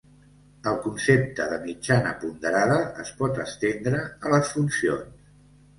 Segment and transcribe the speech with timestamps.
[0.71, 5.35] El concepte de mitjana ponderada es pot estendre a les funcions.